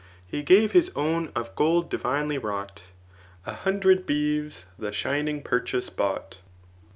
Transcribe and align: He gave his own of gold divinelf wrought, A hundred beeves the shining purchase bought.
He 0.25 0.41
gave 0.41 0.71
his 0.71 0.91
own 0.95 1.31
of 1.35 1.55
gold 1.55 1.91
divinelf 1.91 2.41
wrought, 2.41 2.85
A 3.45 3.53
hundred 3.53 4.07
beeves 4.07 4.65
the 4.75 4.91
shining 4.91 5.43
purchase 5.43 5.91
bought. 5.91 6.39